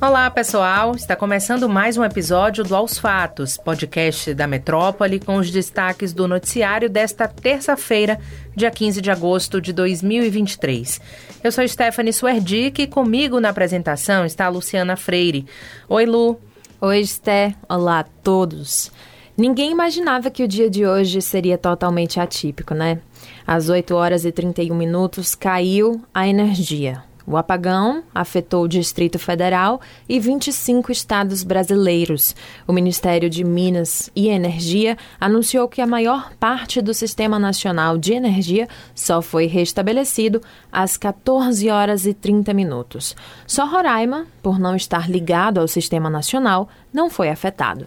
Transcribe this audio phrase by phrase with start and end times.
[0.00, 0.94] Olá, pessoal!
[0.94, 6.28] Está começando mais um episódio do Aos Fatos, podcast da Metrópole, com os destaques do
[6.28, 8.16] noticiário desta terça-feira,
[8.54, 11.00] dia 15 de agosto de 2023.
[11.42, 15.46] Eu sou Stephanie Suerdick e comigo na apresentação está a Luciana Freire.
[15.88, 16.38] Oi, Lu.
[16.80, 17.56] Oi, Sté.
[17.68, 18.92] Olá a todos.
[19.36, 23.00] Ninguém imaginava que o dia de hoje seria totalmente atípico, né?
[23.44, 27.07] Às 8 horas e 31 minutos caiu a energia.
[27.30, 32.34] O apagão afetou o Distrito Federal e 25 estados brasileiros.
[32.66, 38.14] O Ministério de Minas e Energia anunciou que a maior parte do Sistema Nacional de
[38.14, 40.40] Energia só foi restabelecido
[40.72, 43.14] às 14 horas e 30 minutos.
[43.46, 47.86] Só Roraima, por não estar ligado ao Sistema Nacional, não foi afetado.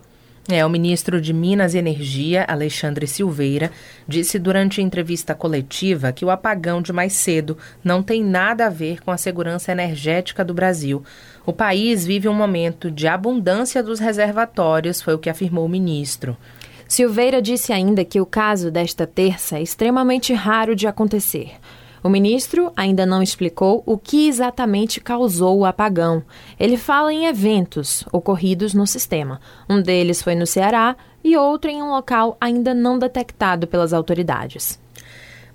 [0.49, 3.71] É, o ministro de Minas e Energia, Alexandre Silveira,
[4.07, 9.01] disse durante entrevista coletiva que o apagão de mais cedo não tem nada a ver
[9.01, 11.03] com a segurança energética do Brasil.
[11.45, 16.35] O país vive um momento de abundância dos reservatórios, foi o que afirmou o ministro.
[16.87, 21.51] Silveira disse ainda que o caso desta terça é extremamente raro de acontecer.
[22.03, 26.23] O ministro ainda não explicou o que exatamente causou o apagão.
[26.59, 29.39] Ele fala em eventos ocorridos no sistema.
[29.69, 34.80] Um deles foi no Ceará e outro em um local ainda não detectado pelas autoridades.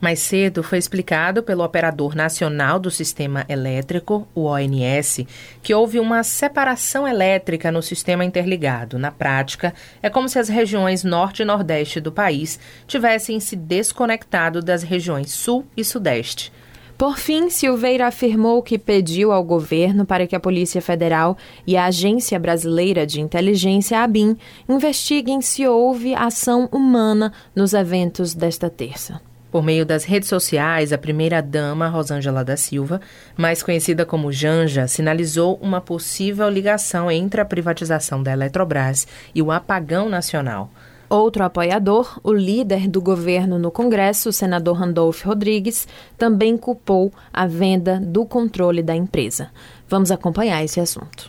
[0.01, 5.27] Mais cedo foi explicado pelo Operador Nacional do Sistema Elétrico, o ONS,
[5.63, 8.99] que houve uma separação elétrica no sistema interligado.
[8.99, 14.61] Na prática, é como se as regiões norte e nordeste do país tivessem se desconectado
[14.61, 16.53] das regiões sul e sudeste.
[16.99, 21.37] Por fim, Silveira afirmou que pediu ao governo para que a Polícia Federal
[21.67, 24.37] e a Agência Brasileira de Inteligência, ABIN,
[24.67, 29.21] investiguem se houve ação humana nos eventos desta terça.
[29.57, 33.01] Por meio das redes sociais, a primeira-dama, Rosângela da Silva,
[33.39, 39.51] mais conhecida como Janja, sinalizou uma possível ligação entre a privatização da Eletrobras e o
[39.51, 40.71] apagão nacional.
[41.09, 45.89] Outro apoiador, o líder do governo no Congresso, o senador Randolph Rodrigues,
[46.19, 49.49] também culpou a venda do controle da empresa.
[49.89, 51.29] Vamos acompanhar esse assunto.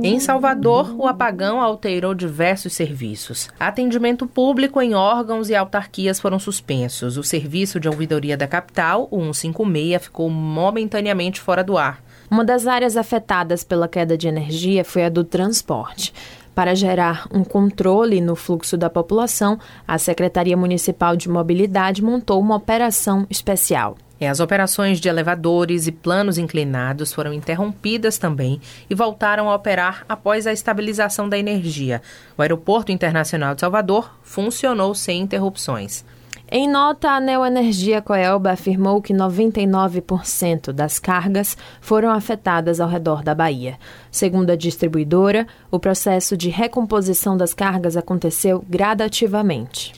[0.00, 3.48] Em Salvador, o apagão alterou diversos serviços.
[3.58, 7.16] Atendimento público em órgãos e autarquias foram suspensos.
[7.16, 12.00] O serviço de ouvidoria da capital, o 156, ficou momentaneamente fora do ar.
[12.30, 16.12] Uma das áreas afetadas pela queda de energia foi a do transporte.
[16.54, 22.56] Para gerar um controle no fluxo da população, a Secretaria Municipal de Mobilidade montou uma
[22.56, 23.96] operação especial.
[24.20, 30.04] É, as operações de elevadores e planos inclinados foram interrompidas também e voltaram a operar
[30.08, 32.02] após a estabilização da energia.
[32.36, 36.04] O Aeroporto Internacional de Salvador funcionou sem interrupções.
[36.50, 43.34] Em nota, a Neoenergia Coelba afirmou que 99% das cargas foram afetadas ao redor da
[43.34, 43.78] Bahia.
[44.10, 49.92] Segundo a distribuidora, o processo de recomposição das cargas aconteceu gradativamente.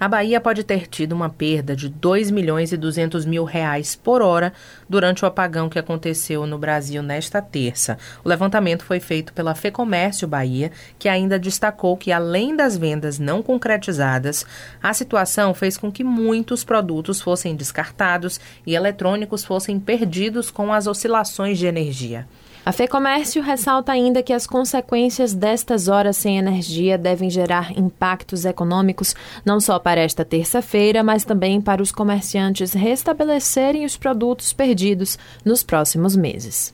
[0.00, 4.22] A Bahia pode ter tido uma perda de 2 milhões e 200 mil reais por
[4.22, 4.52] hora
[4.88, 7.98] durante o apagão que aconteceu no Brasil nesta terça.
[8.22, 10.70] O levantamento foi feito pela Fecomércio Bahia,
[11.00, 14.46] que ainda destacou que, além das vendas não concretizadas,
[14.80, 20.86] a situação fez com que muitos produtos fossem descartados e eletrônicos fossem perdidos com as
[20.86, 22.28] oscilações de energia.
[22.68, 29.16] A FEComércio ressalta ainda que as consequências destas horas sem energia devem gerar impactos econômicos
[29.42, 35.62] não só para esta terça-feira, mas também para os comerciantes restabelecerem os produtos perdidos nos
[35.62, 36.70] próximos meses.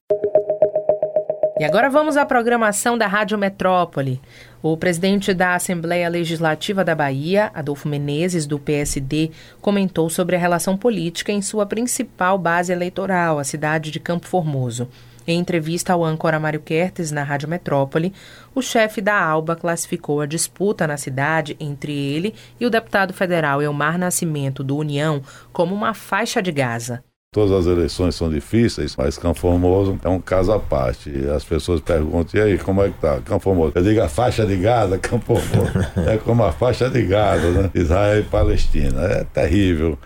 [1.60, 4.21] E agora vamos à programação da Rádio Metrópole.
[4.60, 10.77] O presidente da Assembleia Legislativa da Bahia, Adolfo Menezes, do PSD, comentou sobre a relação
[10.77, 14.88] política em sua principal base eleitoral, a cidade de Campo Formoso.
[15.27, 18.12] Em entrevista ao âncora Mário Kertes na Rádio Metrópole,
[18.55, 23.63] o chefe da ALBA classificou a disputa na cidade entre ele e o deputado federal
[23.63, 27.03] Elmar Nascimento, do União, como uma faixa de Gaza.
[27.34, 31.10] Todas as eleições são difíceis, mas Campo Formoso é um caso à parte.
[31.34, 33.21] As pessoas perguntam, e aí, como é que tá?
[33.25, 33.72] Campo Formoso.
[33.75, 35.72] Eu digo, a faixa de Gaza, Campo Formoso.
[36.09, 37.71] é como a faixa de Gaza, né?
[37.75, 39.01] Israel e Palestina.
[39.03, 39.98] É terrível.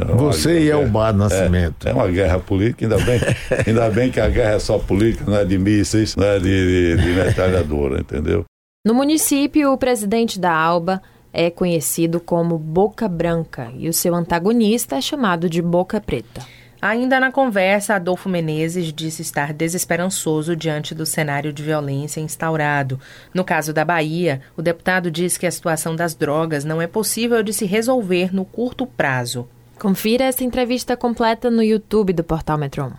[0.00, 1.86] É Você e Elmar Nascimento.
[1.86, 3.20] É, é, uma guerra política, ainda bem,
[3.66, 6.96] ainda bem que a guerra é só política, não é de mísseis, não é de,
[6.96, 8.44] de, de metralhadora, entendeu?
[8.86, 11.00] No município, o presidente da ALBA
[11.32, 16.42] é conhecido como Boca Branca e o seu antagonista é chamado de Boca Preta.
[16.84, 23.00] Ainda na conversa, Adolfo Menezes disse estar desesperançoso diante do cenário de violência instaurado.
[23.32, 27.42] No caso da Bahia, o deputado diz que a situação das drogas não é possível
[27.42, 29.48] de se resolver no curto prazo.
[29.78, 32.92] Confira essa entrevista completa no YouTube do Portal Metron.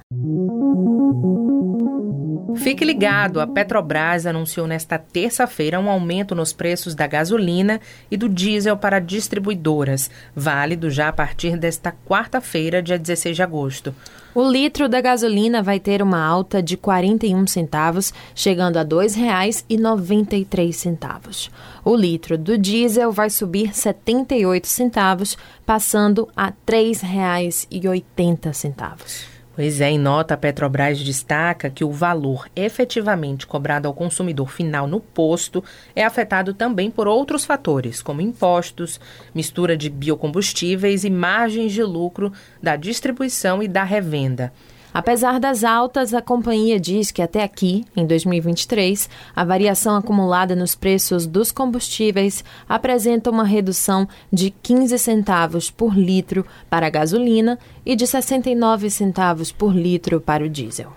[2.58, 7.80] Fique ligado, a Petrobras anunciou nesta terça-feira um aumento nos preços da gasolina
[8.10, 13.94] e do diesel para distribuidoras, válido já a partir desta quarta-feira, dia 16 de agosto.
[14.34, 21.50] O litro da gasolina vai ter uma alta de 41 centavos, chegando a R$ 2,93.
[21.84, 29.35] O litro do diesel vai subir 78 centavos, passando a R$ 3,80.
[29.56, 34.86] Pois é, em nota, a Petrobras destaca que o valor efetivamente cobrado ao consumidor final
[34.86, 35.64] no posto
[35.96, 39.00] é afetado também por outros fatores, como impostos,
[39.34, 44.52] mistura de biocombustíveis e margens de lucro da distribuição e da revenda.
[44.96, 50.74] Apesar das altas, a companhia diz que até aqui, em 2023, a variação acumulada nos
[50.74, 57.94] preços dos combustíveis apresenta uma redução de 15 centavos por litro para a gasolina e
[57.94, 60.94] de 69 centavos por litro para o diesel.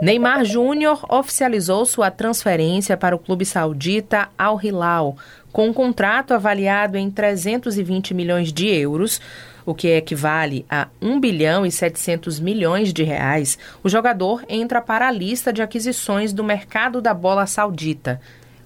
[0.00, 5.16] Neymar Júnior oficializou sua transferência para o clube saudita Al Hilal,
[5.52, 9.20] com um contrato avaliado em 320 milhões de euros,
[9.64, 15.08] o que equivale a 1 bilhão e 700 milhões de reais, o jogador entra para
[15.08, 18.20] a lista de aquisições do mercado da bola saudita.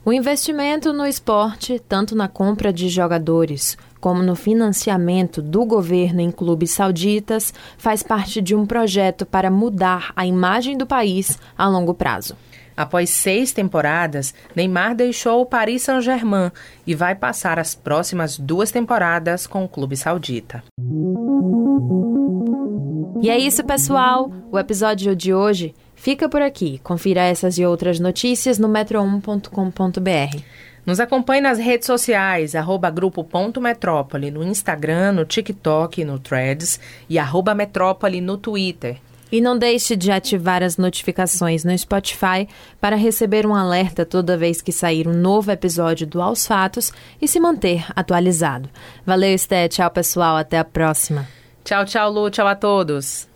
[0.04, 6.30] O investimento no esporte, tanto na compra de jogadores como no financiamento do governo em
[6.30, 11.92] clubes sauditas, faz parte de um projeto para mudar a imagem do país a longo
[11.92, 12.36] prazo.
[12.76, 16.50] Após seis temporadas, Neymar deixou o Paris Saint-Germain
[16.86, 20.62] e vai passar as próximas duas temporadas com o clube saudita.
[23.22, 24.30] E é isso, pessoal.
[24.52, 26.78] O episódio de hoje fica por aqui.
[26.84, 30.42] Confira essas e outras notícias no metro1.com.br.
[30.84, 37.56] Nos acompanhe nas redes sociais, arroba grupo.metrópole, no Instagram, no TikTok, no Threads e arroba
[37.56, 38.98] metrópole no Twitter.
[39.30, 42.48] E não deixe de ativar as notificações no Spotify
[42.80, 47.26] para receber um alerta toda vez que sair um novo episódio do Aos Fatos e
[47.26, 48.68] se manter atualizado.
[49.04, 49.68] Valeu, Esté.
[49.68, 50.36] Tchau, pessoal.
[50.36, 51.26] Até a próxima.
[51.64, 52.30] Tchau, tchau, Lu.
[52.30, 53.35] Tchau a todos.